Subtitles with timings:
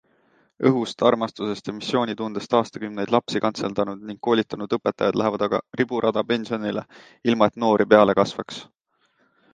[0.67, 6.85] Õhust, armastusest ja missioonitundest aastakümneid lapsi kantseldanud ning koolitanud õpetajad lähevad aga riburada pensionile,
[7.33, 8.65] ilma et noori peale kasvaks.